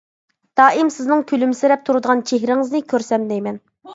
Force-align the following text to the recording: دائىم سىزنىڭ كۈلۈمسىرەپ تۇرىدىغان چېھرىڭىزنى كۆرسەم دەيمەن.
دائىم 0.59 0.87
سىزنىڭ 0.95 1.21
كۈلۈمسىرەپ 1.33 1.85
تۇرىدىغان 1.89 2.25
چېھرىڭىزنى 2.31 2.83
كۆرسەم 2.95 3.31
دەيمەن. 3.33 3.63